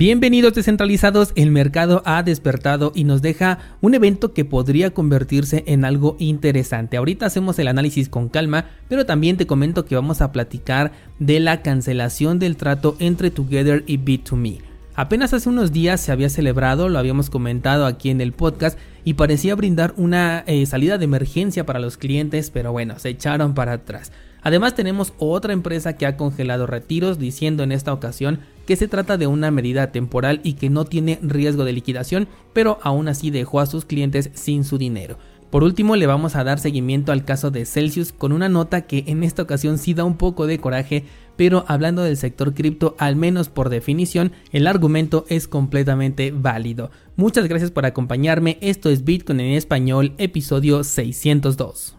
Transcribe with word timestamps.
Bienvenidos 0.00 0.54
descentralizados, 0.54 1.32
el 1.34 1.50
mercado 1.50 2.00
ha 2.06 2.22
despertado 2.22 2.90
y 2.94 3.04
nos 3.04 3.20
deja 3.20 3.58
un 3.82 3.92
evento 3.92 4.32
que 4.32 4.46
podría 4.46 4.94
convertirse 4.94 5.62
en 5.66 5.84
algo 5.84 6.16
interesante. 6.18 6.96
Ahorita 6.96 7.26
hacemos 7.26 7.58
el 7.58 7.68
análisis 7.68 8.08
con 8.08 8.30
calma, 8.30 8.64
pero 8.88 9.04
también 9.04 9.36
te 9.36 9.46
comento 9.46 9.84
que 9.84 9.96
vamos 9.96 10.22
a 10.22 10.32
platicar 10.32 10.92
de 11.18 11.38
la 11.38 11.60
cancelación 11.60 12.38
del 12.38 12.56
trato 12.56 12.96
entre 12.98 13.30
Together 13.30 13.84
y 13.86 13.98
Bit2Me. 13.98 14.62
Apenas 14.94 15.34
hace 15.34 15.50
unos 15.50 15.70
días 15.70 16.00
se 16.00 16.12
había 16.12 16.30
celebrado, 16.30 16.88
lo 16.88 16.98
habíamos 16.98 17.28
comentado 17.28 17.84
aquí 17.84 18.08
en 18.08 18.22
el 18.22 18.32
podcast 18.32 18.78
y 19.04 19.14
parecía 19.14 19.54
brindar 19.54 19.92
una 19.98 20.44
eh, 20.46 20.64
salida 20.64 20.96
de 20.96 21.04
emergencia 21.04 21.66
para 21.66 21.78
los 21.78 21.98
clientes, 21.98 22.48
pero 22.48 22.72
bueno, 22.72 22.98
se 22.98 23.10
echaron 23.10 23.52
para 23.52 23.74
atrás. 23.74 24.12
Además 24.42 24.74
tenemos 24.74 25.12
otra 25.18 25.52
empresa 25.52 25.98
que 25.98 26.06
ha 26.06 26.16
congelado 26.16 26.66
retiros 26.66 27.18
diciendo 27.18 27.62
en 27.62 27.72
esta 27.72 27.92
ocasión 27.92 28.40
que 28.70 28.76
se 28.76 28.86
trata 28.86 29.16
de 29.16 29.26
una 29.26 29.50
medida 29.50 29.90
temporal 29.90 30.40
y 30.44 30.52
que 30.52 30.70
no 30.70 30.84
tiene 30.84 31.18
riesgo 31.22 31.64
de 31.64 31.72
liquidación, 31.72 32.28
pero 32.52 32.78
aún 32.82 33.08
así 33.08 33.32
dejó 33.32 33.58
a 33.58 33.66
sus 33.66 33.84
clientes 33.84 34.30
sin 34.34 34.62
su 34.62 34.78
dinero. 34.78 35.18
Por 35.50 35.64
último, 35.64 35.96
le 35.96 36.06
vamos 36.06 36.36
a 36.36 36.44
dar 36.44 36.60
seguimiento 36.60 37.10
al 37.10 37.24
caso 37.24 37.50
de 37.50 37.66
Celsius 37.66 38.12
con 38.12 38.30
una 38.30 38.48
nota 38.48 38.82
que 38.82 39.02
en 39.08 39.24
esta 39.24 39.42
ocasión 39.42 39.76
sí 39.76 39.92
da 39.92 40.04
un 40.04 40.16
poco 40.16 40.46
de 40.46 40.60
coraje, 40.60 41.02
pero 41.34 41.64
hablando 41.66 42.04
del 42.04 42.16
sector 42.16 42.54
cripto, 42.54 42.94
al 42.98 43.16
menos 43.16 43.48
por 43.48 43.70
definición, 43.70 44.30
el 44.52 44.68
argumento 44.68 45.24
es 45.28 45.48
completamente 45.48 46.30
válido. 46.30 46.92
Muchas 47.16 47.48
gracias 47.48 47.72
por 47.72 47.86
acompañarme, 47.86 48.56
esto 48.60 48.88
es 48.88 49.02
Bitcoin 49.02 49.40
en 49.40 49.54
español, 49.54 50.12
episodio 50.16 50.84
602. 50.84 51.96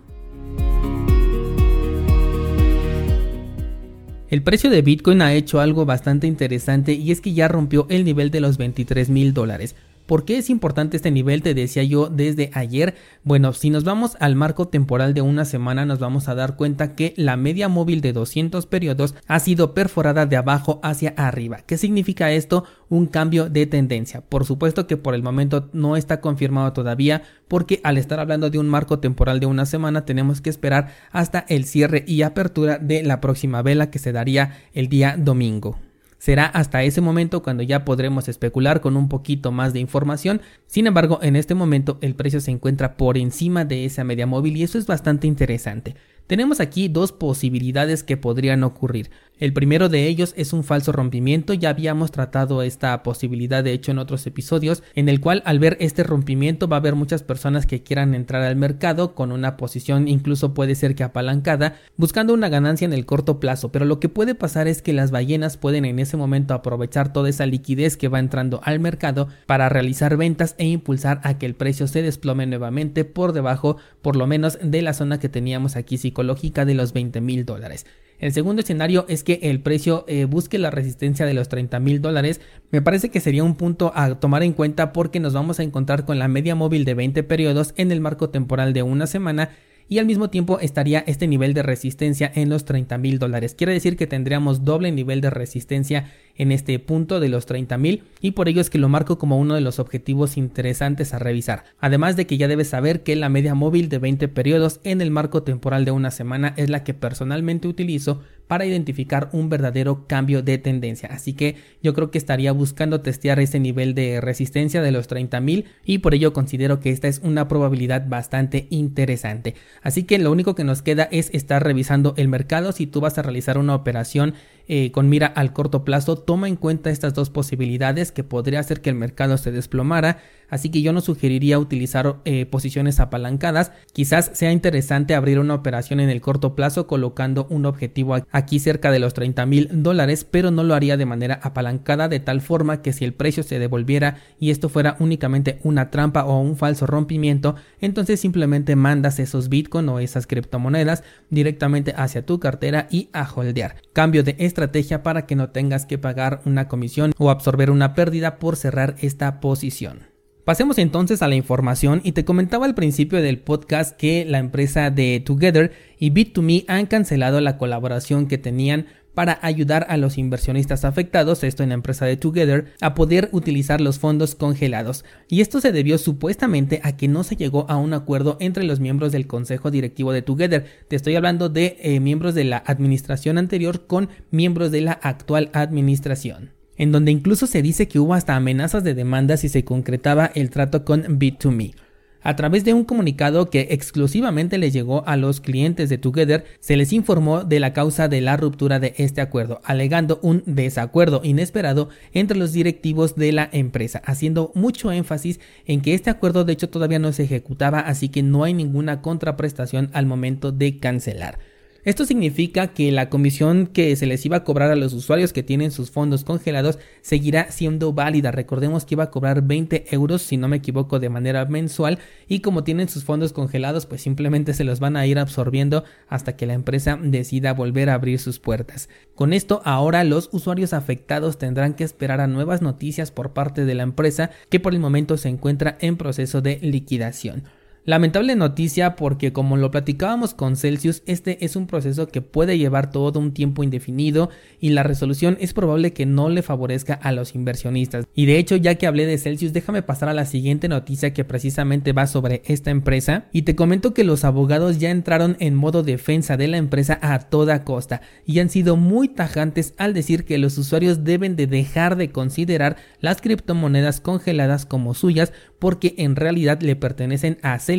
El 4.31 4.44
precio 4.44 4.70
de 4.70 4.81
Bitcoin 4.81 5.21
ha 5.21 5.34
hecho 5.34 5.59
algo 5.59 5.85
bastante 5.85 6.26
interesante 6.26 6.94
y 6.94 7.12
es 7.12 7.20
que 7.20 7.34
ya 7.34 7.49
rompió 7.49 7.85
el 7.89 8.05
nivel 8.05 8.31
de 8.31 8.39
los 8.39 8.58
23 8.58 9.09
mil 9.09 9.33
dólares. 9.33 9.75
¿Por 10.12 10.26
qué 10.26 10.38
es 10.38 10.50
importante 10.50 10.98
este 10.98 11.09
nivel? 11.09 11.42
Te 11.42 11.54
decía 11.54 11.84
yo 11.84 12.09
desde 12.09 12.52
ayer. 12.54 12.95
Bueno, 13.23 13.54
si 13.54 13.70
nos 13.70 13.86
vamos 13.86 14.18
al 14.20 14.36
marco 14.36 14.68
temporal 14.68 15.14
de 15.14 15.22
una 15.22 15.45
semana 15.45 15.86
nos 15.86 16.00
vamos 16.00 16.28
a 16.28 16.36
dar 16.36 16.58
cuenta 16.58 16.98
que 16.98 17.14
la 17.16 17.38
media 17.38 17.70
móvil 17.70 18.02
de 18.02 18.12
200 18.12 18.66
periodos 18.66 19.16
ha 19.26 19.40
sido 19.40 19.73
perforada 19.73 20.26
de 20.26 20.36
abajo 20.36 20.81
hacia 20.84 21.14
arriba. 21.16 21.59
¿Qué 21.66 21.78
significa 21.78 22.30
esto? 22.30 22.66
Un 22.90 23.06
cambio 23.06 23.50
de 23.50 23.68
tendencia. 23.68 24.20
Por 24.20 24.44
supuesto 24.44 24.86
que 24.86 24.98
por 24.98 25.16
el 25.16 25.23
momento 25.23 25.70
no 25.72 25.95
está 25.95 26.20
confirmado 26.20 26.73
todavía 26.73 27.23
porque 27.48 27.80
al 27.86 27.98
estar 27.98 28.20
hablando 28.20 28.50
de 28.50 28.59
un 28.59 28.68
marco 28.68 29.00
temporal 29.00 29.40
de 29.40 29.46
una 29.46 29.66
semana 29.66 30.03
tenemos 30.03 30.42
que 30.42 30.50
esperar 30.50 30.94
hasta 31.14 31.46
el 31.48 31.64
cierre 31.64 32.03
y 32.06 32.23
apertura 32.23 32.80
de 32.80 33.02
la 33.03 33.22
próxima 33.22 33.62
vela 33.62 33.90
que 33.90 34.00
se 34.00 34.12
daría 34.12 34.58
el 34.73 34.90
día 34.90 35.16
domingo. 35.18 35.80
Será 36.22 36.45
hasta 36.45 36.83
ese 36.83 37.02
momento 37.02 37.41
cuando 37.41 37.64
ya 37.64 37.83
podremos 37.83 38.30
especular 38.30 38.80
con 38.80 38.95
un 38.95 39.09
poquito 39.09 39.52
más 39.52 39.73
de 39.73 39.80
información. 39.80 40.39
Sin 40.67 40.86
embargo, 40.86 41.17
en 41.23 41.36
este 41.36 41.55
momento 41.55 41.97
el 42.02 42.13
precio 42.13 42.39
se 42.41 42.52
encuentra 42.52 42.95
por 42.95 43.17
encima 43.17 43.66
de 43.66 43.86
esa 43.86 44.03
media 44.03 44.28
móvil 44.28 44.55
y 44.55 44.61
eso 44.61 44.78
es 44.78 44.86
bastante 44.86 45.25
interesante. 45.25 45.95
Tenemos 46.32 46.62
aquí 46.62 46.88
dos 46.88 47.12
posibilidades 47.12 48.04
que 48.04 48.16
podrían 48.16 48.64
ocurrir. 48.64 49.10
El 49.38 49.54
primero 49.54 49.90
de 49.90 50.06
ellos 50.06 50.36
es 50.38 50.54
un 50.54 50.64
falso 50.64 50.92
rompimiento, 50.92 51.56
ya 51.56 51.70
habíamos 51.70 52.12
tratado 52.12 52.62
esta 52.62 53.02
posibilidad 53.02 53.64
de 53.64 53.74
hecho 53.74 53.90
en 53.92 53.98
otros 53.98 54.28
episodios, 54.28 54.84
en 54.94 55.09
el 55.09 55.20
cual 55.20 55.42
al 55.46 55.58
ver 55.58 55.78
este 55.80 56.04
rompimiento 56.04 56.68
va 56.68 56.76
a 56.76 56.80
haber 56.80 56.94
muchas 56.94 57.24
personas 57.24 57.66
que 57.66 57.82
quieran 57.82 58.14
entrar 58.14 58.44
al 58.44 58.56
mercado 58.56 59.16
con 59.16 59.32
una 59.32 59.58
posición 59.58 60.08
incluso 60.08 60.54
puede 60.54 60.76
ser 60.76 60.94
que 60.94 61.04
apalancada, 61.04 61.80
buscando 61.98 62.36
una 62.36 62.50
ganancia 62.50 62.86
en 62.86 62.94
el 62.94 63.08
corto 63.08 63.40
plazo, 63.40 63.72
pero 63.72 63.86
lo 63.86 64.00
que 64.00 64.09
puede 64.09 64.36
pasar 64.36 64.68
es 64.68 64.84
que 64.84 64.94
las 64.94 65.09
ballenas 65.09 65.58
pueden 65.58 65.86
en 65.86 65.98
ese 65.98 66.18
momento 66.18 66.54
aprovechar 66.54 67.12
toda 67.12 67.28
esa 67.28 67.48
liquidez 67.48 67.98
que 67.98 68.09
va 68.09 68.20
entrando 68.20 68.62
al 68.64 68.80
mercado 68.80 69.28
para 69.48 69.70
realizar 69.70 70.18
ventas 70.18 70.54
e 70.59 70.68
impulsar 70.68 71.20
a 71.24 71.40
que 71.40 71.48
el 71.48 71.56
precio 71.56 71.88
se 71.88 72.04
desplome 72.04 72.46
nuevamente 72.46 73.06
por 73.06 73.34
debajo 73.34 73.78
por 74.03 74.16
lo 74.16 74.28
menos 74.28 74.59
de 74.62 74.84
la 74.84 74.94
zona 74.94 75.20
que 75.20 75.30
teníamos 75.30 75.75
aquí 75.75 75.97
de 76.24 76.74
los 76.74 76.94
20 76.94 77.22
mil 77.22 77.46
dólares. 77.46 77.86
El 78.22 78.34
segundo 78.34 78.62
escenario 78.62 79.06
es 79.09 79.24
que 79.24 79.40
el 79.42 79.62
precio 79.62 80.06
eh, 80.08 80.26
busque 80.26 80.59
la 80.59 80.70
resistencia 80.70 81.26
de 81.26 81.34
los 81.34 81.50
30 81.50 81.80
mil 81.80 82.02
dólares. 82.02 82.40
Me 82.70 82.82
parece 82.82 83.09
que 83.09 83.20
sería 83.20 83.44
un 83.44 83.56
punto 83.56 83.92
a 83.96 84.20
tomar 84.20 84.44
en 84.44 84.54
cuenta 84.54 84.94
porque 84.94 85.20
nos 85.20 85.34
vamos 85.34 85.59
a 85.59 85.64
encontrar 85.64 86.06
con 86.06 86.20
la 86.20 86.28
media 86.28 86.54
móvil 86.54 86.86
de 86.86 86.94
20 86.94 87.24
periodos 87.24 87.74
en 87.78 87.92
el 87.92 88.00
marco 88.00 88.30
temporal 88.30 88.74
de 88.74 88.84
una 88.84 89.08
semana 89.08 89.50
y 89.91 90.00
al 90.00 90.06
mismo 90.06 90.29
tiempo 90.29 90.57
estaría 90.62 91.03
este 91.06 91.28
nivel 91.28 91.53
de 91.53 91.63
resistencia 91.63 92.31
en 92.34 92.47
los 92.47 92.63
30 92.63 92.97
mil 92.97 93.19
dólares. 93.19 93.56
Quiere 93.56 93.74
decir 93.74 93.97
que 93.97 94.07
tendríamos 94.07 94.63
doble 94.63 94.90
nivel 94.90 95.19
de 95.19 95.29
resistencia 95.29 96.09
en 96.38 96.53
este 96.53 96.79
punto 96.79 97.19
de 97.19 97.28
los 97.28 97.46
30 97.46 97.78
mil 97.78 98.03
y 98.22 98.31
por 98.31 98.47
ello 98.47 98.62
es 98.62 98.69
que 98.69 98.78
lo 98.78 98.88
marco 98.88 99.18
como 99.18 99.38
uno 99.38 99.53
de 99.53 99.59
los 99.59 99.79
objetivos 99.79 100.38
interesantes 100.38 101.13
a 101.13 101.19
revisar. 101.19 101.66
Además 101.81 102.16
de 102.16 102.25
que 102.25 102.38
ya 102.38 102.47
debes 102.47 102.69
saber 102.69 103.03
que 103.03 103.18
la 103.18 103.28
media 103.28 103.53
móvil 103.53 103.90
de 103.90 104.00
20 104.00 104.29
periodos 104.29 104.79
en 104.85 105.02
el 105.02 105.12
marco 105.12 105.44
temporal 105.44 105.84
de 105.84 105.91
una 105.91 106.09
semana 106.09 106.53
es 106.56 106.69
la 106.69 106.85
que 106.85 106.94
personalmente 106.94 107.68
utilizo 107.68 108.22
para 108.51 108.66
identificar 108.66 109.29
un 109.31 109.47
verdadero 109.47 110.07
cambio 110.07 110.41
de 110.41 110.57
tendencia. 110.57 111.07
Así 111.13 111.31
que 111.31 111.56
yo 111.81 111.94
creo 111.94 112.12
que 112.12 112.17
estaría 112.17 112.51
buscando 112.51 113.00
testear 113.00 113.39
ese 113.39 113.62
nivel 113.62 113.95
de 113.95 114.19
resistencia 114.19 114.81
de 114.81 114.91
los 114.91 115.09
30.000 115.09 115.63
y 115.85 116.00
por 116.00 116.13
ello 116.13 116.34
considero 116.34 116.81
que 116.81 116.90
esta 116.90 117.07
es 117.07 117.22
una 117.23 117.47
probabilidad 117.47 118.09
bastante 118.09 118.67
interesante. 118.69 119.56
Así 119.84 120.03
que 120.03 120.19
lo 120.19 120.34
único 120.34 120.53
que 120.53 120.66
nos 120.66 120.81
queda 120.81 121.07
es 121.13 121.29
estar 121.31 121.63
revisando 121.63 122.13
el 122.17 122.28
mercado. 122.28 122.73
Si 122.73 122.88
tú 122.88 123.00
vas 123.00 123.17
a 123.17 123.22
realizar 123.22 123.57
una 123.57 123.73
operación 123.73 124.34
eh, 124.74 124.90
con 124.94 125.09
mira 125.09 125.28
al 125.28 125.52
corto 125.52 125.84
plazo, 125.84 126.16
toma 126.16 126.48
en 126.48 126.56
cuenta 126.56 126.92
estas 126.92 127.14
dos 127.14 127.30
posibilidades 127.30 128.14
que 128.14 128.24
podría 128.24 128.62
hacer 128.62 128.80
que 128.80 128.90
el 128.90 128.96
mercado 128.96 129.38
se 129.38 129.52
desplomara 129.52 130.20
así 130.52 130.70
que 130.70 130.84
yo 130.84 130.94
no 130.94 131.02
sugeriría 131.02 131.58
utilizar 131.58 132.18
eh, 132.26 132.46
posiciones 132.46 133.00
apalancadas. 133.00 133.72
Quizás 133.94 134.30
sea 134.34 134.52
interesante 134.52 135.16
abrir 135.16 135.40
una 135.40 135.56
operación 135.56 136.00
en 136.00 136.09
el 136.09 136.22
corto 136.22 136.56
plazo 136.56 136.86
colocando 136.86 137.48
un 137.50 137.66
objetivo 137.66 138.18
aquí 138.32 138.59
cerca 138.59 138.92
de 138.92 139.00
los 139.00 139.16
30 139.16 139.46
mil 139.48 139.70
dólares, 139.72 140.28
pero 140.30 140.52
no 140.52 140.64
lo 140.64 140.76
haría 140.76 140.98
de 140.98 141.06
manera 141.06 141.40
apalancada 141.42 142.09
de 142.09 142.20
tal 142.20 142.42
forma 142.42 142.82
que 142.82 142.94
si 142.94 143.06
el 143.06 143.14
precio 143.14 143.42
se 143.42 143.58
devolviera 143.58 144.18
y 144.40 144.52
esto 144.52 144.70
fuera 144.70 144.98
únicamente 145.00 145.59
una 145.64 145.90
trampa 145.90 146.26
o 146.26 146.40
un 146.40 146.58
falso 146.58 146.86
rompimiento, 146.86 147.56
entonces 147.80 148.20
simplemente 148.20 148.76
mandas 148.76 149.20
esos 149.20 149.48
bitcoin 149.48 149.88
o 149.88 150.00
esas 150.00 150.28
criptomonedas 150.28 151.03
directamente 151.30 151.94
hacia 151.96 152.26
tu 152.26 152.40
cartera 152.40 152.88
y 152.92 153.09
a 153.14 153.28
holdear. 153.34 153.78
Cambio 153.94 154.24
de 154.24 154.36
estrategia 154.38 154.60
para 155.03 155.25
que 155.25 155.35
no 155.35 155.49
tengas 155.49 155.85
que 155.85 155.97
pagar 155.97 156.41
una 156.45 156.67
comisión 156.67 157.13
o 157.17 157.29
absorber 157.29 157.72
una 157.72 157.94
pérdida 157.94 158.39
por 158.39 158.55
cerrar 158.55 158.95
esta 158.99 159.39
posición. 159.39 160.11
Pasemos 160.44 160.79
entonces 160.79 161.22
a 161.22 161.27
la 161.27 161.35
información 161.35 162.01
y 162.03 162.13
te 162.13 162.25
comentaba 162.25 162.66
al 162.66 162.73
principio 162.73 163.22
del 163.22 163.39
podcast 163.39 163.95
que 163.95 164.25
la 164.25 164.39
empresa 164.39 164.89
de 164.89 165.22
Together 165.23 165.72
y 165.99 166.11
Bit2Me 166.11 166.66
han 166.67 166.88
cancelado 166.88 167.39
la 167.41 167.59
colaboración 167.59 168.27
que 168.27 168.39
tenían 168.39 168.88
para 169.13 169.39
ayudar 169.41 169.85
a 169.89 169.97
los 169.97 170.17
inversionistas 170.17 170.85
afectados, 170.85 171.44
esto 171.44 171.63
en 171.63 171.69
la 171.69 171.75
empresa 171.75 172.05
de 172.05 172.17
Together, 172.17 172.73
a 172.81 172.94
poder 172.94 173.29
utilizar 173.31 173.81
los 173.81 173.99
fondos 173.99 174.35
congelados. 174.35 175.05
Y 175.27 175.41
esto 175.41 175.61
se 175.61 175.72
debió 175.72 175.97
supuestamente 175.97 176.81
a 176.83 176.95
que 176.95 177.07
no 177.07 177.23
se 177.23 177.35
llegó 177.35 177.69
a 177.69 177.77
un 177.77 177.94
acuerdo 177.94 178.38
entre 178.39 178.63
los 178.63 178.79
miembros 178.79 179.11
del 179.11 179.27
consejo 179.27 179.72
directivo 179.72 180.13
de 180.13 180.22
Together. 180.22 180.66
Te 180.88 180.95
estoy 180.95 181.16
hablando 181.16 181.49
de 181.49 181.77
eh, 181.81 181.99
miembros 181.99 182.35
de 182.35 182.45
la 182.45 182.63
administración 182.66 183.38
anterior 183.38 183.85
con 183.88 184.09
miembros 184.31 184.72
de 184.72 184.81
la 184.81 184.94
actual 184.94 185.49
administración 185.53 186.51
en 186.78 186.91
donde 186.91 187.11
incluso 187.11 187.45
se 187.45 187.61
dice 187.61 187.88
que 187.88 187.99
hubo 187.99 188.16
hasta 188.16 188.35
amenazas 188.35 188.83
de 188.83 188.95
demanda 188.95 189.38
si 189.38 189.49
se 189.49 189.63
concretaba 189.63 190.31
el 190.33 190.49
trato 190.49 190.83
con 190.83 191.03
Bit2Me. 191.19 191.75
A 192.24 192.36
través 192.36 192.64
de 192.64 192.76
un 192.76 192.84
comunicado 192.84 193.50
que 193.50 193.68
exclusivamente 193.72 194.59
le 194.59 194.70
llegó 194.70 195.04
a 195.08 195.18
los 195.18 195.42
clientes 195.42 195.90
de 195.90 195.98
Together, 195.98 196.46
se 196.59 196.78
les 196.78 196.94
informó 196.94 197.44
de 197.44 197.59
la 197.59 197.74
causa 197.74 198.08
de 198.08 198.22
la 198.22 198.38
ruptura 198.38 198.80
de 198.80 198.94
este 198.98 199.22
acuerdo, 199.22 199.59
alegando 199.64 200.20
un 200.22 200.44
desacuerdo 200.46 201.22
inesperado 201.23 201.90
entre 202.14 202.38
los 202.38 202.53
directivos 202.53 203.16
de 203.16 203.32
la 203.32 203.50
empresa, 203.52 204.03
haciendo 204.06 204.52
mucho 204.53 204.91
énfasis 204.91 205.40
en 205.66 205.82
que 205.82 205.96
este 205.96 206.12
acuerdo 206.12 206.46
de 206.46 206.53
hecho 206.53 206.70
todavía 206.70 207.00
no 207.00 207.12
se 207.12 207.23
ejecutaba, 207.23 207.79
así 207.79 208.09
que 208.09 208.22
no 208.22 208.44
hay 208.44 208.53
ninguna 208.53 209.02
contraprestación 209.02 209.90
al 209.94 210.06
momento 210.06 210.52
de 210.52 210.78
cancelar. 210.78 211.40
Esto 211.83 212.05
significa 212.05 212.67
que 212.67 212.91
la 212.91 213.09
comisión 213.09 213.66
que 213.66 213.95
se 213.95 214.05
les 214.05 214.23
iba 214.23 214.37
a 214.37 214.43
cobrar 214.43 214.69
a 214.69 214.75
los 214.75 214.93
usuarios 214.93 215.33
que 215.33 215.41
tienen 215.41 215.72
sus 215.72 215.89
fondos 215.89 216.23
congelados 216.23 216.78
seguirá 217.01 217.51
siendo 217.51 217.91
válida. 217.91 218.29
Recordemos 218.29 218.85
que 218.85 218.93
iba 218.93 219.05
a 219.05 219.09
cobrar 219.09 219.41
20 219.41 219.85
euros, 219.89 220.22
si 220.22 220.37
no 220.37 220.47
me 220.47 220.57
equivoco, 220.57 220.99
de 220.99 221.09
manera 221.09 221.43
mensual 221.45 221.97
y 222.28 222.41
como 222.41 222.63
tienen 222.63 222.87
sus 222.87 223.03
fondos 223.03 223.33
congelados, 223.33 223.87
pues 223.87 224.03
simplemente 224.03 224.53
se 224.53 224.63
los 224.63 224.79
van 224.79 224.95
a 224.95 225.07
ir 225.07 225.17
absorbiendo 225.17 225.83
hasta 226.07 226.35
que 226.35 226.45
la 226.45 226.53
empresa 226.53 226.99
decida 227.01 227.53
volver 227.53 227.89
a 227.89 227.95
abrir 227.95 228.19
sus 228.19 228.37
puertas. 228.37 228.87
Con 229.16 229.33
esto, 229.33 229.63
ahora 229.66 230.03
los 230.03 230.29
usuarios 230.31 230.73
afectados 230.73 231.39
tendrán 231.39 231.73
que 231.73 231.83
esperar 231.83 232.22
a 232.22 232.28
nuevas 232.28 232.61
noticias 232.61 233.09
por 233.09 233.33
parte 233.33 233.66
de 233.66 233.73
la 233.73 233.83
empresa 233.83 234.29
que 234.49 234.59
por 234.59 234.73
el 234.73 234.79
momento 234.79 235.17
se 235.17 235.29
encuentra 235.29 235.79
en 235.81 235.97
proceso 235.97 236.41
de 236.41 236.59
liquidación. 236.61 237.43
Lamentable 237.83 238.35
noticia 238.35 238.95
porque 238.95 239.33
como 239.33 239.57
lo 239.57 239.72
platicábamos 239.72 240.35
con 240.35 240.55
Celsius, 240.55 241.01
este 241.07 241.43
es 241.43 241.55
un 241.55 241.66
proceso 241.66 242.07
que 242.09 242.22
puede 242.22 242.59
llevar 242.59 242.91
todo 242.91 243.19
un 243.19 243.33
tiempo 243.33 243.63
indefinido 243.63 244.29
y 244.59 244.69
la 244.69 244.83
resolución 244.83 245.35
es 245.39 245.53
probable 245.53 245.91
que 245.91 246.05
no 246.05 246.29
le 246.29 246.43
favorezca 246.43 246.93
a 246.93 247.11
los 247.11 247.33
inversionistas. 247.33 248.05
Y 248.13 248.28
de 248.28 248.37
hecho, 248.37 248.55
ya 248.55 248.75
que 248.75 248.85
hablé 248.85 249.07
de 249.07 249.17
Celsius, 249.17 249.51
déjame 249.51 249.81
pasar 249.81 250.09
a 250.09 250.13
la 250.13 250.28
siguiente 250.28 250.67
noticia 250.67 251.11
que 251.11 251.25
precisamente 251.25 251.91
va 251.91 252.05
sobre 252.05 252.43
esta 252.45 252.69
empresa 252.69 253.25
y 253.31 253.41
te 253.41 253.55
comento 253.55 253.95
que 253.95 254.03
los 254.03 254.25
abogados 254.25 254.78
ya 254.78 254.91
entraron 254.91 255.35
en 255.39 255.55
modo 255.55 255.81
defensa 255.81 256.38
de 256.38 256.50
la 256.50 256.57
empresa 256.57 257.00
a 257.01 257.17
toda 257.17 257.63
costa 257.63 258.01
y 258.27 258.38
han 258.41 258.51
sido 258.51 258.75
muy 258.75 259.07
tajantes 259.07 259.74
al 259.77 259.95
decir 259.95 260.24
que 260.24 260.38
los 260.38 260.55
usuarios 260.60 261.03
deben 261.03 261.36
de 261.36 261.48
dejar 261.48 261.95
de 261.95 262.12
considerar 262.12 262.75
las 263.00 263.22
criptomonedas 263.22 264.01
congeladas 264.01 264.67
como 264.67 264.93
suyas 264.93 265.33
porque 265.57 265.95
en 265.98 266.15
realidad 266.15 266.62
le 266.62 266.75
pertenecen 266.75 267.39
a 267.41 267.57
Celsius 267.57 267.71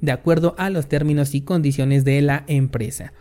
de 0.00 0.12
acuerdo 0.12 0.54
a 0.58 0.70
los 0.70 0.88
términos 0.88 1.34
y 1.34 1.42
condiciones 1.42 2.04
de 2.04 2.20
la 2.20 2.44
empresa. 2.48 3.12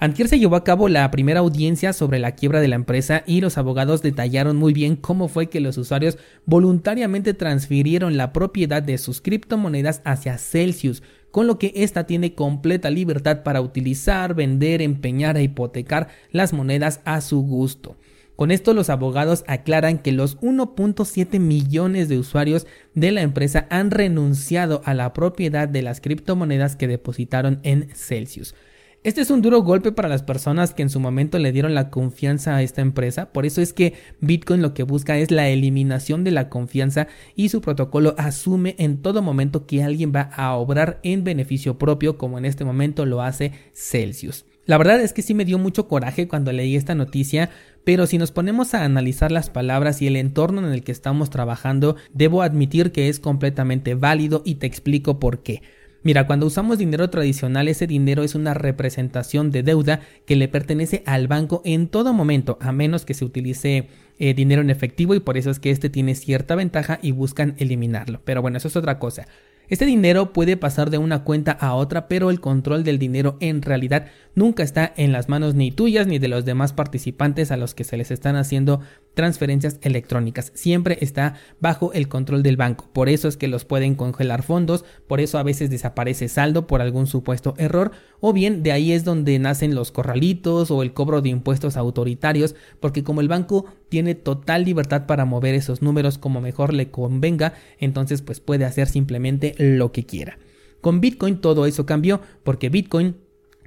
Antier 0.00 0.28
se 0.28 0.38
llevó 0.38 0.54
a 0.54 0.62
cabo 0.62 0.88
la 0.88 1.10
primera 1.10 1.40
audiencia 1.40 1.92
sobre 1.92 2.20
la 2.20 2.32
quiebra 2.32 2.60
de 2.60 2.68
la 2.68 2.76
empresa 2.76 3.24
y 3.26 3.40
los 3.40 3.58
abogados 3.58 4.00
detallaron 4.00 4.56
muy 4.56 4.72
bien 4.72 4.94
cómo 4.94 5.26
fue 5.26 5.48
que 5.48 5.60
los 5.60 5.76
usuarios 5.76 6.18
voluntariamente 6.46 7.34
transfirieron 7.34 8.16
la 8.16 8.32
propiedad 8.32 8.80
de 8.80 8.96
sus 8.98 9.20
criptomonedas 9.20 10.00
hacia 10.04 10.38
Celsius, 10.38 11.02
con 11.32 11.48
lo 11.48 11.58
que 11.58 11.72
ésta 11.74 12.06
tiene 12.06 12.34
completa 12.34 12.90
libertad 12.90 13.42
para 13.42 13.60
utilizar, 13.60 14.34
vender, 14.34 14.82
empeñar 14.82 15.36
e 15.36 15.42
hipotecar 15.42 16.08
las 16.30 16.52
monedas 16.52 17.00
a 17.04 17.20
su 17.20 17.42
gusto. 17.42 17.96
Con 18.38 18.52
esto 18.52 18.72
los 18.72 18.88
abogados 18.88 19.42
aclaran 19.48 19.98
que 19.98 20.12
los 20.12 20.38
1.7 20.38 21.40
millones 21.40 22.08
de 22.08 22.20
usuarios 22.20 22.68
de 22.94 23.10
la 23.10 23.22
empresa 23.22 23.66
han 23.68 23.90
renunciado 23.90 24.80
a 24.84 24.94
la 24.94 25.12
propiedad 25.12 25.66
de 25.66 25.82
las 25.82 26.00
criptomonedas 26.00 26.76
que 26.76 26.86
depositaron 26.86 27.58
en 27.64 27.88
Celsius. 27.96 28.54
Este 29.02 29.22
es 29.22 29.30
un 29.30 29.42
duro 29.42 29.62
golpe 29.62 29.90
para 29.90 30.08
las 30.08 30.22
personas 30.22 30.72
que 30.72 30.82
en 30.82 30.88
su 30.88 31.00
momento 31.00 31.40
le 31.40 31.50
dieron 31.50 31.74
la 31.74 31.90
confianza 31.90 32.54
a 32.54 32.62
esta 32.62 32.80
empresa, 32.80 33.32
por 33.32 33.44
eso 33.44 33.60
es 33.60 33.72
que 33.72 33.94
Bitcoin 34.20 34.62
lo 34.62 34.72
que 34.72 34.84
busca 34.84 35.18
es 35.18 35.32
la 35.32 35.48
eliminación 35.48 36.22
de 36.22 36.30
la 36.30 36.48
confianza 36.48 37.08
y 37.34 37.48
su 37.48 37.60
protocolo 37.60 38.14
asume 38.18 38.76
en 38.78 39.02
todo 39.02 39.20
momento 39.20 39.66
que 39.66 39.82
alguien 39.82 40.12
va 40.14 40.30
a 40.32 40.54
obrar 40.54 41.00
en 41.02 41.24
beneficio 41.24 41.76
propio 41.76 42.18
como 42.18 42.38
en 42.38 42.44
este 42.44 42.64
momento 42.64 43.04
lo 43.04 43.20
hace 43.20 43.50
Celsius. 43.72 44.44
La 44.68 44.76
verdad 44.76 45.00
es 45.00 45.14
que 45.14 45.22
sí 45.22 45.32
me 45.32 45.46
dio 45.46 45.56
mucho 45.56 45.88
coraje 45.88 46.28
cuando 46.28 46.52
leí 46.52 46.76
esta 46.76 46.94
noticia, 46.94 47.48
pero 47.88 48.06
si 48.06 48.18
nos 48.18 48.32
ponemos 48.32 48.74
a 48.74 48.84
analizar 48.84 49.32
las 49.32 49.48
palabras 49.48 50.02
y 50.02 50.06
el 50.06 50.16
entorno 50.16 50.60
en 50.60 50.74
el 50.74 50.84
que 50.84 50.92
estamos 50.92 51.30
trabajando, 51.30 51.96
debo 52.12 52.42
admitir 52.42 52.92
que 52.92 53.08
es 53.08 53.18
completamente 53.18 53.94
válido 53.94 54.42
y 54.44 54.56
te 54.56 54.66
explico 54.66 55.18
por 55.18 55.42
qué. 55.42 55.62
Mira, 56.02 56.26
cuando 56.26 56.44
usamos 56.44 56.76
dinero 56.76 57.08
tradicional, 57.08 57.66
ese 57.66 57.86
dinero 57.86 58.24
es 58.24 58.34
una 58.34 58.52
representación 58.52 59.50
de 59.50 59.62
deuda 59.62 60.02
que 60.26 60.36
le 60.36 60.48
pertenece 60.48 61.02
al 61.06 61.28
banco 61.28 61.62
en 61.64 61.88
todo 61.88 62.12
momento, 62.12 62.58
a 62.60 62.72
menos 62.72 63.06
que 63.06 63.14
se 63.14 63.24
utilice 63.24 63.88
eh, 64.18 64.34
dinero 64.34 64.60
en 64.60 64.68
efectivo 64.68 65.14
y 65.14 65.20
por 65.20 65.38
eso 65.38 65.50
es 65.50 65.58
que 65.58 65.70
este 65.70 65.88
tiene 65.88 66.14
cierta 66.14 66.56
ventaja 66.56 66.98
y 67.00 67.12
buscan 67.12 67.54
eliminarlo. 67.56 68.20
Pero 68.22 68.42
bueno, 68.42 68.58
eso 68.58 68.68
es 68.68 68.76
otra 68.76 68.98
cosa. 68.98 69.26
Este 69.68 69.84
dinero 69.84 70.32
puede 70.32 70.56
pasar 70.56 70.88
de 70.88 70.96
una 70.96 71.24
cuenta 71.24 71.52
a 71.52 71.74
otra, 71.74 72.08
pero 72.08 72.30
el 72.30 72.40
control 72.40 72.84
del 72.84 72.98
dinero 72.98 73.36
en 73.40 73.60
realidad 73.60 74.06
nunca 74.34 74.62
está 74.62 74.94
en 74.96 75.12
las 75.12 75.28
manos 75.28 75.54
ni 75.54 75.70
tuyas 75.70 76.06
ni 76.06 76.18
de 76.18 76.28
los 76.28 76.46
demás 76.46 76.72
participantes 76.72 77.50
a 77.50 77.58
los 77.58 77.74
que 77.74 77.84
se 77.84 77.98
les 77.98 78.10
están 78.10 78.36
haciendo 78.36 78.80
transferencias 79.18 79.80
electrónicas. 79.82 80.52
Siempre 80.54 80.96
está 81.00 81.34
bajo 81.58 81.92
el 81.92 82.06
control 82.06 82.44
del 82.44 82.56
banco. 82.56 82.88
Por 82.92 83.08
eso 83.08 83.26
es 83.26 83.36
que 83.36 83.48
los 83.48 83.64
pueden 83.64 83.96
congelar 83.96 84.44
fondos, 84.44 84.84
por 85.08 85.20
eso 85.20 85.38
a 85.38 85.42
veces 85.42 85.70
desaparece 85.70 86.28
saldo 86.28 86.68
por 86.68 86.80
algún 86.80 87.08
supuesto 87.08 87.54
error, 87.58 87.90
o 88.20 88.32
bien 88.32 88.62
de 88.62 88.70
ahí 88.70 88.92
es 88.92 89.02
donde 89.02 89.36
nacen 89.40 89.74
los 89.74 89.90
corralitos 89.90 90.70
o 90.70 90.84
el 90.84 90.92
cobro 90.92 91.20
de 91.20 91.30
impuestos 91.30 91.76
autoritarios, 91.76 92.54
porque 92.78 93.02
como 93.02 93.20
el 93.20 93.26
banco 93.26 93.64
tiene 93.88 94.14
total 94.14 94.64
libertad 94.64 95.06
para 95.06 95.24
mover 95.24 95.56
esos 95.56 95.82
números 95.82 96.16
como 96.16 96.40
mejor 96.40 96.72
le 96.72 96.92
convenga, 96.92 97.54
entonces 97.80 98.22
pues 98.22 98.38
puede 98.38 98.66
hacer 98.66 98.86
simplemente 98.86 99.56
lo 99.58 99.90
que 99.90 100.06
quiera. 100.06 100.38
Con 100.80 101.00
Bitcoin 101.00 101.40
todo 101.40 101.66
eso 101.66 101.86
cambió 101.86 102.20
porque 102.44 102.68
Bitcoin 102.68 103.16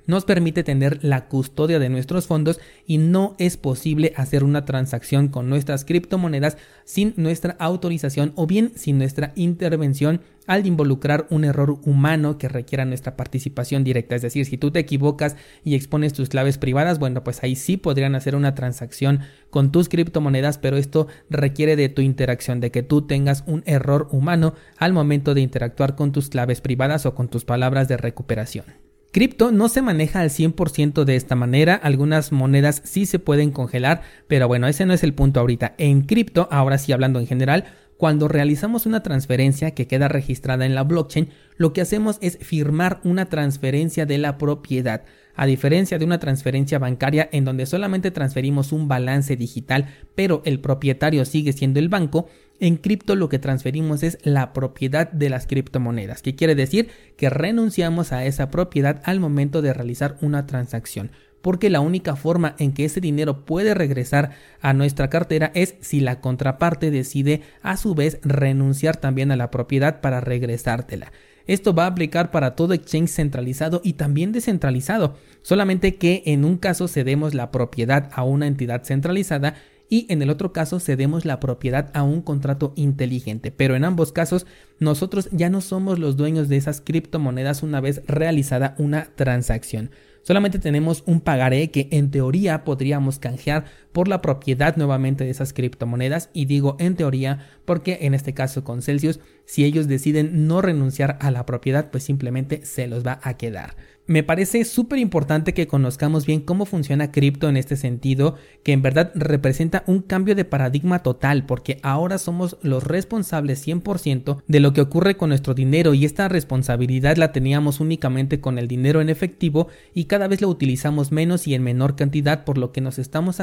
nos 0.07 0.25
permite 0.25 0.63
tener 0.63 1.03
la 1.03 1.27
custodia 1.27 1.79
de 1.79 1.89
nuestros 1.89 2.27
fondos 2.27 2.59
y 2.85 2.97
no 2.97 3.35
es 3.37 3.57
posible 3.57 4.13
hacer 4.15 4.43
una 4.43 4.65
transacción 4.65 5.27
con 5.27 5.49
nuestras 5.49 5.85
criptomonedas 5.85 6.57
sin 6.85 7.13
nuestra 7.17 7.55
autorización 7.59 8.33
o 8.35 8.47
bien 8.47 8.71
sin 8.75 8.97
nuestra 8.97 9.31
intervención 9.35 10.21
al 10.47 10.65
involucrar 10.65 11.27
un 11.29 11.45
error 11.45 11.77
humano 11.83 12.37
que 12.37 12.49
requiera 12.49 12.85
nuestra 12.85 13.15
participación 13.15 13.83
directa. 13.83 14.15
Es 14.15 14.21
decir, 14.21 14.45
si 14.45 14.57
tú 14.57 14.71
te 14.71 14.79
equivocas 14.79 15.35
y 15.63 15.75
expones 15.75 16.13
tus 16.13 16.29
claves 16.29 16.57
privadas, 16.57 16.99
bueno, 16.99 17.23
pues 17.23 17.43
ahí 17.43 17.55
sí 17.55 17.77
podrían 17.77 18.15
hacer 18.15 18.35
una 18.35 18.55
transacción 18.55 19.21
con 19.49 19.71
tus 19.71 19.87
criptomonedas, 19.87 20.57
pero 20.57 20.77
esto 20.77 21.07
requiere 21.29 21.75
de 21.75 21.89
tu 21.89 22.01
interacción, 22.01 22.59
de 22.59 22.71
que 22.71 22.83
tú 22.83 23.03
tengas 23.03 23.43
un 23.47 23.63
error 23.65 24.07
humano 24.11 24.55
al 24.77 24.93
momento 24.93 25.33
de 25.33 25.41
interactuar 25.41 25.95
con 25.95 26.11
tus 26.11 26.29
claves 26.29 26.61
privadas 26.61 27.05
o 27.05 27.15
con 27.15 27.27
tus 27.29 27.45
palabras 27.45 27.87
de 27.87 27.97
recuperación. 27.97 28.90
Cripto 29.11 29.51
no 29.51 29.67
se 29.67 29.81
maneja 29.81 30.21
al 30.21 30.29
100% 30.29 31.03
de 31.03 31.17
esta 31.17 31.35
manera, 31.35 31.75
algunas 31.75 32.31
monedas 32.31 32.81
sí 32.85 33.05
se 33.05 33.19
pueden 33.19 33.51
congelar, 33.51 34.03
pero 34.27 34.47
bueno, 34.47 34.67
ese 34.67 34.85
no 34.85 34.93
es 34.93 35.03
el 35.03 35.13
punto 35.13 35.41
ahorita. 35.41 35.75
En 35.77 36.03
cripto, 36.03 36.47
ahora 36.49 36.77
sí 36.77 36.93
hablando 36.93 37.19
en 37.19 37.27
general, 37.27 37.65
cuando 37.97 38.29
realizamos 38.29 38.85
una 38.85 39.03
transferencia 39.03 39.71
que 39.71 39.85
queda 39.85 40.07
registrada 40.07 40.65
en 40.65 40.75
la 40.75 40.83
blockchain, 40.83 41.27
lo 41.57 41.73
que 41.73 41.81
hacemos 41.81 42.19
es 42.21 42.37
firmar 42.37 43.01
una 43.03 43.25
transferencia 43.25 44.05
de 44.05 44.17
la 44.17 44.37
propiedad. 44.37 45.03
A 45.35 45.45
diferencia 45.45 45.99
de 45.99 46.05
una 46.05 46.19
transferencia 46.19 46.79
bancaria 46.79 47.27
en 47.33 47.43
donde 47.43 47.65
solamente 47.65 48.11
transferimos 48.11 48.71
un 48.71 48.87
balance 48.87 49.35
digital, 49.35 49.87
pero 50.15 50.41
el 50.45 50.61
propietario 50.61 51.25
sigue 51.25 51.51
siendo 51.51 51.79
el 51.79 51.89
banco, 51.89 52.27
en 52.61 52.77
cripto 52.77 53.15
lo 53.15 53.27
que 53.27 53.39
transferimos 53.39 54.03
es 54.03 54.19
la 54.23 54.53
propiedad 54.53 55.11
de 55.11 55.29
las 55.29 55.47
criptomonedas, 55.47 56.21
que 56.21 56.35
quiere 56.35 56.55
decir 56.55 56.89
que 57.17 57.29
renunciamos 57.29 58.13
a 58.13 58.23
esa 58.25 58.49
propiedad 58.51 59.01
al 59.03 59.19
momento 59.19 59.61
de 59.61 59.73
realizar 59.73 60.15
una 60.21 60.45
transacción 60.45 61.11
porque 61.41 61.71
la 61.71 61.79
única 61.79 62.15
forma 62.15 62.55
en 62.59 62.71
que 62.71 62.85
ese 62.85 63.01
dinero 63.01 63.45
puede 63.45 63.73
regresar 63.73 64.31
a 64.61 64.73
nuestra 64.73 65.09
cartera 65.09 65.51
es 65.55 65.73
si 65.81 65.99
la 65.99 66.21
contraparte 66.21 66.91
decide 66.91 67.41
a 67.63 67.77
su 67.77 67.95
vez 67.95 68.19
renunciar 68.21 68.97
también 68.97 69.31
a 69.31 69.35
la 69.35 69.49
propiedad 69.49 70.01
para 70.01 70.21
regresártela. 70.21 71.11
Esto 71.47 71.73
va 71.73 71.85
a 71.85 71.87
aplicar 71.87 72.29
para 72.29 72.55
todo 72.55 72.73
exchange 72.73 73.09
centralizado 73.09 73.81
y 73.83 73.93
también 73.93 74.31
descentralizado, 74.31 75.15
solamente 75.41 75.95
que 75.95 76.21
en 76.27 76.45
un 76.45 76.57
caso 76.57 76.87
cedemos 76.87 77.33
la 77.33 77.51
propiedad 77.51 78.11
a 78.13 78.23
una 78.23 78.45
entidad 78.45 78.83
centralizada 78.83 79.55
y 79.91 80.05
en 80.07 80.21
el 80.21 80.29
otro 80.29 80.53
caso 80.53 80.79
cedemos 80.79 81.25
la 81.25 81.41
propiedad 81.41 81.91
a 81.93 82.03
un 82.03 82.21
contrato 82.21 82.71
inteligente. 82.77 83.51
Pero 83.51 83.75
en 83.75 83.83
ambos 83.83 84.13
casos 84.13 84.47
nosotros 84.79 85.27
ya 85.33 85.49
no 85.49 85.59
somos 85.59 85.99
los 85.99 86.15
dueños 86.15 86.47
de 86.47 86.55
esas 86.55 86.79
criptomonedas 86.79 87.61
una 87.61 87.81
vez 87.81 88.01
realizada 88.07 88.73
una 88.77 89.09
transacción. 89.15 89.91
Solamente 90.21 90.59
tenemos 90.59 91.03
un 91.07 91.19
pagaré 91.19 91.71
que 91.71 91.89
en 91.91 92.09
teoría 92.09 92.63
podríamos 92.63 93.19
canjear 93.19 93.65
por 93.91 94.07
la 94.07 94.21
propiedad 94.21 94.75
nuevamente 94.77 95.23
de 95.23 95.29
esas 95.29 95.53
criptomonedas 95.53 96.29
y 96.33 96.45
digo 96.45 96.75
en 96.79 96.95
teoría 96.95 97.47
porque 97.65 97.99
en 98.01 98.13
este 98.13 98.33
caso 98.33 98.63
con 98.63 98.81
Celsius 98.81 99.19
si 99.45 99.65
ellos 99.65 99.87
deciden 99.87 100.47
no 100.47 100.61
renunciar 100.61 101.17
a 101.21 101.31
la 101.31 101.45
propiedad 101.45 101.91
pues 101.91 102.03
simplemente 102.03 102.65
se 102.65 102.87
los 102.87 103.05
va 103.05 103.19
a 103.23 103.37
quedar. 103.37 103.75
Me 104.07 104.23
parece 104.23 104.65
súper 104.65 104.99
importante 104.99 105.53
que 105.53 105.67
conozcamos 105.67 106.25
bien 106.25 106.41
cómo 106.41 106.65
funciona 106.65 107.11
cripto 107.11 107.47
en 107.47 107.55
este 107.55 107.77
sentido, 107.77 108.35
que 108.61 108.73
en 108.73 108.81
verdad 108.81 109.11
representa 109.15 109.83
un 109.87 110.01
cambio 110.01 110.35
de 110.35 110.43
paradigma 110.43 110.99
total, 110.99 111.45
porque 111.45 111.79
ahora 111.81 112.17
somos 112.17 112.57
los 112.61 112.83
responsables 112.83 113.65
100% 113.65 114.41
de 114.47 114.59
lo 114.59 114.73
que 114.73 114.81
ocurre 114.81 115.15
con 115.15 115.29
nuestro 115.29 115.53
dinero 115.53 115.93
y 115.93 116.03
esta 116.03 116.27
responsabilidad 116.27 117.15
la 117.15 117.31
teníamos 117.31 117.79
únicamente 117.79 118.41
con 118.41 118.57
el 118.57 118.67
dinero 118.67 118.99
en 118.99 119.09
efectivo 119.09 119.67
y 119.93 120.05
cada 120.05 120.27
vez 120.27 120.41
lo 120.41 120.49
utilizamos 120.49 121.11
menos 121.11 121.47
y 121.47 121.53
en 121.53 121.63
menor 121.63 121.95
cantidad, 121.95 122.43
por 122.43 122.57
lo 122.57 122.73
que 122.73 122.81
nos 122.81 122.99
estamos 122.99 123.39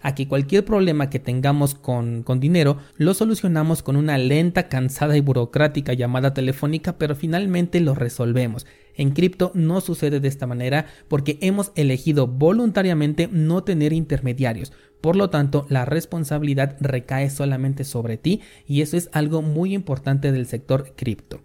a 0.00 0.14
que 0.14 0.28
cualquier 0.28 0.64
problema 0.64 1.10
que 1.10 1.18
tengamos 1.18 1.74
con, 1.74 2.22
con 2.22 2.40
dinero 2.40 2.78
lo 2.96 3.14
solucionamos 3.14 3.82
con 3.82 3.96
una 3.96 4.18
lenta, 4.18 4.68
cansada 4.68 5.16
y 5.16 5.20
burocrática 5.20 5.92
llamada 5.92 6.34
telefónica, 6.34 6.98
pero 6.98 7.14
finalmente 7.14 7.80
lo 7.80 7.94
resolvemos. 7.94 8.66
En 8.94 9.12
cripto 9.12 9.50
no 9.54 9.80
sucede 9.80 10.20
de 10.20 10.28
esta 10.28 10.46
manera 10.46 10.86
porque 11.08 11.38
hemos 11.40 11.72
elegido 11.74 12.26
voluntariamente 12.26 13.28
no 13.32 13.64
tener 13.64 13.92
intermediarios. 13.92 14.72
Por 15.00 15.16
lo 15.16 15.30
tanto, 15.30 15.66
la 15.68 15.84
responsabilidad 15.84 16.76
recae 16.80 17.30
solamente 17.30 17.84
sobre 17.84 18.18
ti 18.18 18.40
y 18.66 18.82
eso 18.82 18.96
es 18.96 19.08
algo 19.12 19.42
muy 19.42 19.72
importante 19.74 20.32
del 20.32 20.46
sector 20.46 20.92
cripto. 20.96 21.40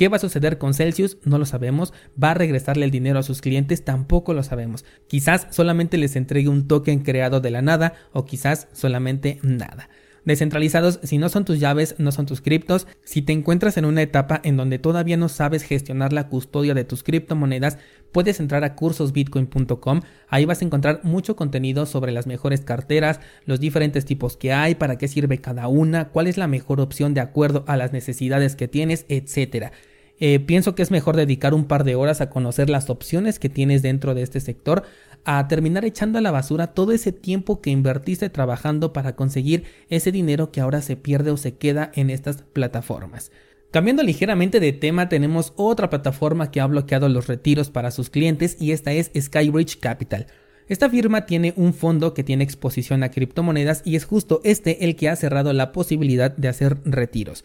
¿Qué 0.00 0.08
va 0.08 0.16
a 0.16 0.20
suceder 0.20 0.56
con 0.56 0.72
Celsius? 0.72 1.18
No 1.24 1.36
lo 1.36 1.44
sabemos. 1.44 1.92
¿Va 2.16 2.30
a 2.30 2.34
regresarle 2.34 2.86
el 2.86 2.90
dinero 2.90 3.18
a 3.18 3.22
sus 3.22 3.42
clientes? 3.42 3.84
Tampoco 3.84 4.32
lo 4.32 4.42
sabemos. 4.42 4.86
Quizás 5.08 5.46
solamente 5.50 5.98
les 5.98 6.16
entregue 6.16 6.48
un 6.48 6.66
token 6.66 7.00
creado 7.00 7.42
de 7.42 7.50
la 7.50 7.60
nada 7.60 7.92
o 8.14 8.24
quizás 8.24 8.68
solamente 8.72 9.40
nada. 9.42 9.90
Descentralizados, 10.24 11.00
si 11.02 11.18
no 11.18 11.28
son 11.28 11.44
tus 11.44 11.60
llaves, 11.60 11.96
no 11.98 12.12
son 12.12 12.24
tus 12.24 12.40
criptos, 12.40 12.86
si 13.04 13.20
te 13.20 13.34
encuentras 13.34 13.76
en 13.76 13.84
una 13.84 14.00
etapa 14.00 14.40
en 14.42 14.56
donde 14.56 14.78
todavía 14.78 15.16
no 15.18 15.28
sabes 15.28 15.62
gestionar 15.62 16.12
la 16.12 16.28
custodia 16.28 16.74
de 16.74 16.84
tus 16.84 17.02
criptomonedas, 17.02 17.78
puedes 18.12 18.38
entrar 18.38 18.62
a 18.64 18.74
cursosbitcoin.com, 18.74 20.00
ahí 20.28 20.44
vas 20.44 20.60
a 20.60 20.64
encontrar 20.66 21.00
mucho 21.04 21.36
contenido 21.36 21.86
sobre 21.86 22.12
las 22.12 22.26
mejores 22.26 22.60
carteras, 22.60 23.20
los 23.46 23.60
diferentes 23.60 24.04
tipos 24.04 24.36
que 24.36 24.52
hay, 24.52 24.74
para 24.74 24.98
qué 24.98 25.08
sirve 25.08 25.38
cada 25.38 25.68
una, 25.68 26.08
cuál 26.08 26.26
es 26.26 26.36
la 26.36 26.48
mejor 26.48 26.82
opción 26.82 27.14
de 27.14 27.20
acuerdo 27.20 27.64
a 27.66 27.78
las 27.78 27.92
necesidades 27.92 28.56
que 28.56 28.68
tienes, 28.68 29.06
etcétera. 29.08 29.72
Eh, 30.20 30.38
pienso 30.38 30.74
que 30.74 30.82
es 30.82 30.90
mejor 30.90 31.16
dedicar 31.16 31.54
un 31.54 31.64
par 31.64 31.82
de 31.82 31.94
horas 31.94 32.20
a 32.20 32.28
conocer 32.28 32.68
las 32.68 32.90
opciones 32.90 33.38
que 33.38 33.48
tienes 33.48 33.80
dentro 33.80 34.14
de 34.14 34.22
este 34.22 34.40
sector, 34.40 34.84
a 35.24 35.48
terminar 35.48 35.84
echando 35.84 36.18
a 36.18 36.22
la 36.22 36.30
basura 36.30 36.68
todo 36.68 36.92
ese 36.92 37.10
tiempo 37.10 37.60
que 37.60 37.70
invertiste 37.70 38.28
trabajando 38.28 38.92
para 38.92 39.16
conseguir 39.16 39.64
ese 39.88 40.12
dinero 40.12 40.52
que 40.52 40.60
ahora 40.60 40.82
se 40.82 40.96
pierde 40.96 41.30
o 41.30 41.36
se 41.36 41.56
queda 41.56 41.90
en 41.94 42.10
estas 42.10 42.42
plataformas. 42.52 43.32
Cambiando 43.70 44.02
ligeramente 44.02 44.60
de 44.60 44.72
tema, 44.72 45.08
tenemos 45.08 45.52
otra 45.56 45.88
plataforma 45.88 46.50
que 46.50 46.60
ha 46.60 46.66
bloqueado 46.66 47.08
los 47.08 47.26
retiros 47.26 47.70
para 47.70 47.90
sus 47.90 48.10
clientes 48.10 48.56
y 48.60 48.72
esta 48.72 48.92
es 48.92 49.10
Skybridge 49.18 49.78
Capital. 49.78 50.26
Esta 50.68 50.90
firma 50.90 51.24
tiene 51.24 51.54
un 51.56 51.72
fondo 51.72 52.12
que 52.12 52.24
tiene 52.24 52.44
exposición 52.44 53.02
a 53.02 53.10
criptomonedas 53.10 53.82
y 53.84 53.96
es 53.96 54.04
justo 54.04 54.40
este 54.44 54.84
el 54.84 54.96
que 54.96 55.08
ha 55.08 55.16
cerrado 55.16 55.52
la 55.52 55.72
posibilidad 55.72 56.36
de 56.36 56.48
hacer 56.48 56.78
retiros. 56.84 57.44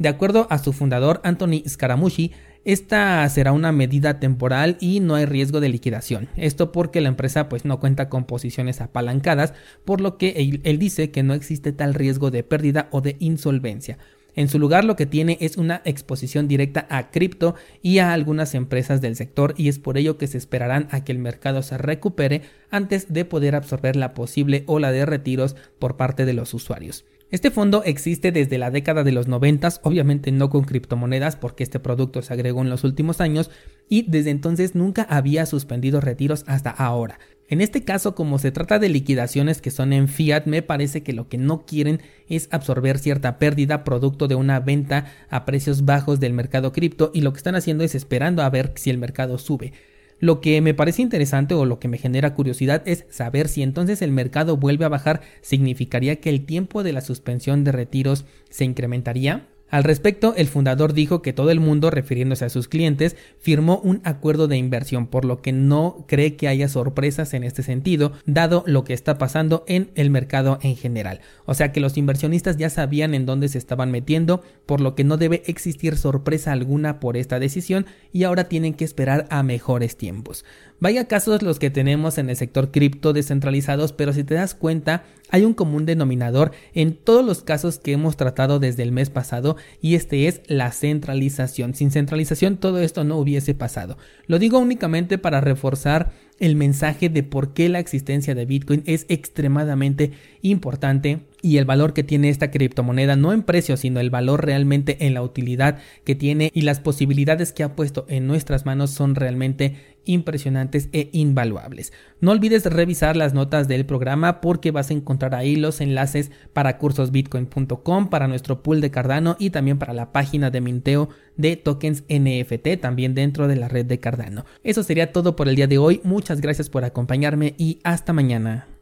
De 0.00 0.08
acuerdo 0.08 0.46
a 0.48 0.56
su 0.56 0.72
fundador 0.72 1.20
Anthony 1.24 1.62
Scaramucci, 1.68 2.32
esta 2.64 3.28
será 3.28 3.52
una 3.52 3.70
medida 3.70 4.18
temporal 4.18 4.78
y 4.80 5.00
no 5.00 5.14
hay 5.14 5.26
riesgo 5.26 5.60
de 5.60 5.68
liquidación. 5.68 6.30
Esto 6.36 6.72
porque 6.72 7.02
la 7.02 7.08
empresa 7.08 7.50
pues 7.50 7.66
no 7.66 7.80
cuenta 7.80 8.08
con 8.08 8.24
posiciones 8.24 8.80
apalancadas, 8.80 9.52
por 9.84 10.00
lo 10.00 10.16
que 10.16 10.30
él, 10.38 10.62
él, 10.64 10.78
dice 10.78 11.10
que 11.10 11.22
no 11.22 11.34
existe 11.34 11.72
tal 11.72 11.92
riesgo 11.92 12.30
de 12.30 12.42
pérdida 12.42 12.88
o 12.92 13.02
de 13.02 13.16
insolvencia. 13.18 13.98
En 14.34 14.48
su 14.48 14.58
lugar 14.58 14.86
lo 14.86 14.96
que 14.96 15.04
tiene 15.04 15.36
es 15.38 15.58
una 15.58 15.82
exposición 15.84 16.48
directa 16.48 16.86
a 16.88 17.10
cripto 17.10 17.54
y 17.82 17.98
a 17.98 18.14
algunas 18.14 18.54
empresas 18.54 19.02
del 19.02 19.16
sector 19.16 19.52
y 19.58 19.68
es 19.68 19.78
por 19.78 19.98
ello 19.98 20.16
que 20.16 20.28
se 20.28 20.38
esperarán 20.38 20.88
a 20.92 21.04
que 21.04 21.12
el 21.12 21.18
mercado 21.18 21.62
se 21.62 21.76
recupere 21.76 22.40
antes 22.70 23.12
de 23.12 23.26
poder 23.26 23.54
absorber 23.54 23.96
la 23.96 24.14
posible 24.14 24.64
ola 24.66 24.92
de 24.92 25.04
retiros 25.04 25.56
por 25.78 25.98
parte 25.98 26.24
de 26.24 26.32
los 26.32 26.54
usuarios. 26.54 27.04
Este 27.30 27.52
fondo 27.52 27.84
existe 27.84 28.32
desde 28.32 28.58
la 28.58 28.72
década 28.72 29.04
de 29.04 29.12
los 29.12 29.28
90, 29.28 29.68
obviamente 29.82 30.32
no 30.32 30.50
con 30.50 30.64
criptomonedas 30.64 31.36
porque 31.36 31.62
este 31.62 31.78
producto 31.78 32.22
se 32.22 32.32
agregó 32.32 32.60
en 32.62 32.70
los 32.70 32.82
últimos 32.82 33.20
años 33.20 33.52
y 33.88 34.02
desde 34.10 34.30
entonces 34.30 34.74
nunca 34.74 35.02
había 35.02 35.46
suspendido 35.46 36.00
retiros 36.00 36.42
hasta 36.48 36.70
ahora. 36.70 37.20
En 37.46 37.60
este 37.60 37.84
caso, 37.84 38.16
como 38.16 38.40
se 38.40 38.50
trata 38.50 38.80
de 38.80 38.88
liquidaciones 38.88 39.60
que 39.60 39.70
son 39.70 39.92
en 39.92 40.08
fiat, 40.08 40.46
me 40.46 40.62
parece 40.62 41.04
que 41.04 41.12
lo 41.12 41.28
que 41.28 41.38
no 41.38 41.66
quieren 41.66 42.00
es 42.28 42.48
absorber 42.50 42.98
cierta 42.98 43.38
pérdida 43.38 43.84
producto 43.84 44.26
de 44.26 44.34
una 44.34 44.58
venta 44.58 45.06
a 45.28 45.44
precios 45.44 45.84
bajos 45.84 46.18
del 46.18 46.32
mercado 46.32 46.72
cripto 46.72 47.12
y 47.14 47.20
lo 47.20 47.32
que 47.32 47.38
están 47.38 47.54
haciendo 47.54 47.84
es 47.84 47.94
esperando 47.94 48.42
a 48.42 48.50
ver 48.50 48.72
si 48.74 48.90
el 48.90 48.98
mercado 48.98 49.38
sube. 49.38 49.72
Lo 50.20 50.42
que 50.42 50.60
me 50.60 50.74
parece 50.74 51.00
interesante 51.00 51.54
o 51.54 51.64
lo 51.64 51.80
que 51.80 51.88
me 51.88 51.96
genera 51.96 52.34
curiosidad 52.34 52.82
es 52.84 53.06
saber 53.08 53.48
si 53.48 53.62
entonces 53.62 54.02
el 54.02 54.12
mercado 54.12 54.58
vuelve 54.58 54.84
a 54.84 54.90
bajar, 54.90 55.22
significaría 55.40 56.20
que 56.20 56.28
el 56.28 56.44
tiempo 56.44 56.82
de 56.82 56.92
la 56.92 57.00
suspensión 57.00 57.64
de 57.64 57.72
retiros 57.72 58.26
se 58.50 58.64
incrementaría. 58.64 59.48
Al 59.70 59.84
respecto, 59.84 60.34
el 60.36 60.48
fundador 60.48 60.92
dijo 60.92 61.22
que 61.22 61.32
todo 61.32 61.50
el 61.50 61.60
mundo, 61.60 61.90
refiriéndose 61.90 62.44
a 62.44 62.50
sus 62.50 62.68
clientes, 62.68 63.16
firmó 63.38 63.78
un 63.78 64.00
acuerdo 64.04 64.48
de 64.48 64.56
inversión, 64.56 65.06
por 65.06 65.24
lo 65.24 65.40
que 65.42 65.52
no 65.52 66.04
cree 66.08 66.36
que 66.36 66.48
haya 66.48 66.68
sorpresas 66.68 67.34
en 67.34 67.44
este 67.44 67.62
sentido, 67.62 68.12
dado 68.26 68.64
lo 68.66 68.84
que 68.84 68.94
está 68.94 69.16
pasando 69.16 69.64
en 69.68 69.90
el 69.94 70.10
mercado 70.10 70.58
en 70.62 70.76
general. 70.76 71.20
O 71.46 71.54
sea 71.54 71.72
que 71.72 71.80
los 71.80 71.96
inversionistas 71.96 72.56
ya 72.56 72.68
sabían 72.68 73.14
en 73.14 73.26
dónde 73.26 73.48
se 73.48 73.58
estaban 73.58 73.90
metiendo, 73.90 74.42
por 74.66 74.80
lo 74.80 74.94
que 74.94 75.04
no 75.04 75.16
debe 75.16 75.42
existir 75.46 75.96
sorpresa 75.96 76.52
alguna 76.52 76.98
por 76.98 77.16
esta 77.16 77.38
decisión 77.38 77.86
y 78.12 78.24
ahora 78.24 78.48
tienen 78.48 78.74
que 78.74 78.84
esperar 78.84 79.26
a 79.30 79.42
mejores 79.42 79.96
tiempos. 79.96 80.44
Vaya 80.80 81.06
casos 81.06 81.42
los 81.42 81.58
que 81.58 81.68
tenemos 81.68 82.16
en 82.16 82.30
el 82.30 82.36
sector 82.36 82.70
cripto 82.70 83.12
descentralizados, 83.12 83.92
pero 83.92 84.14
si 84.14 84.24
te 84.24 84.32
das 84.32 84.54
cuenta, 84.54 85.04
hay 85.28 85.44
un 85.44 85.52
común 85.52 85.84
denominador 85.84 86.52
en 86.72 86.96
todos 86.96 87.22
los 87.22 87.42
casos 87.42 87.78
que 87.78 87.92
hemos 87.92 88.16
tratado 88.16 88.58
desde 88.58 88.82
el 88.82 88.90
mes 88.90 89.10
pasado 89.10 89.56
y 89.82 89.94
este 89.94 90.26
es 90.26 90.40
la 90.46 90.72
centralización. 90.72 91.74
Sin 91.74 91.90
centralización 91.90 92.56
todo 92.56 92.80
esto 92.80 93.04
no 93.04 93.18
hubiese 93.18 93.54
pasado. 93.54 93.98
Lo 94.26 94.38
digo 94.38 94.58
únicamente 94.58 95.18
para 95.18 95.42
reforzar 95.42 96.12
el 96.38 96.56
mensaje 96.56 97.10
de 97.10 97.24
por 97.24 97.52
qué 97.52 97.68
la 97.68 97.78
existencia 97.78 98.34
de 98.34 98.46
Bitcoin 98.46 98.82
es 98.86 99.04
extremadamente 99.10 100.12
importante 100.40 101.20
y 101.42 101.56
el 101.56 101.64
valor 101.64 101.92
que 101.92 102.04
tiene 102.04 102.28
esta 102.28 102.50
criptomoneda, 102.50 103.16
no 103.16 103.32
en 103.32 103.42
precio, 103.42 103.76
sino 103.76 104.00
el 104.00 104.10
valor 104.10 104.44
realmente 104.44 105.06
en 105.06 105.14
la 105.14 105.22
utilidad 105.22 105.78
que 106.04 106.14
tiene 106.14 106.50
y 106.54 106.62
las 106.62 106.80
posibilidades 106.80 107.52
que 107.52 107.62
ha 107.62 107.74
puesto 107.76 108.06
en 108.08 108.26
nuestras 108.26 108.66
manos 108.66 108.90
son 108.90 109.14
realmente 109.14 109.76
impresionantes 110.04 110.88
e 110.92 111.10
invaluables. 111.12 111.92
No 112.20 112.30
olvides 112.30 112.64
revisar 112.64 113.16
las 113.16 113.34
notas 113.34 113.68
del 113.68 113.86
programa 113.86 114.40
porque 114.40 114.70
vas 114.70 114.90
a 114.90 114.94
encontrar 114.94 115.34
ahí 115.34 115.56
los 115.56 115.80
enlaces 115.80 116.30
para 116.52 116.78
cursosbitcoin.com, 116.78 118.08
para 118.08 118.28
nuestro 118.28 118.62
pool 118.62 118.80
de 118.80 118.90
Cardano 118.90 119.36
y 119.38 119.50
también 119.50 119.78
para 119.78 119.92
la 119.92 120.12
página 120.12 120.50
de 120.50 120.60
minteo 120.60 121.10
de 121.36 121.56
tokens 121.56 122.04
NFT 122.08 122.80
también 122.80 123.14
dentro 123.14 123.48
de 123.48 123.56
la 123.56 123.68
red 123.68 123.86
de 123.86 124.00
Cardano. 124.00 124.44
Eso 124.64 124.82
sería 124.82 125.12
todo 125.12 125.36
por 125.36 125.48
el 125.48 125.56
día 125.56 125.66
de 125.66 125.78
hoy. 125.78 126.00
Muchas 126.04 126.40
gracias 126.40 126.70
por 126.70 126.84
acompañarme 126.84 127.54
y 127.58 127.78
hasta 127.84 128.12
mañana. 128.12 128.79